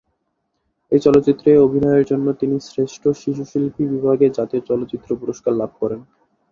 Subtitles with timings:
[0.91, 5.99] এই চলচ্চিত্রে অভিনয়ের জন্য তিনি শ্রেষ্ঠ শিশু শিল্পী বিভাগে জাতীয় চলচ্চিত্র পুরস্কার লাভ করেন।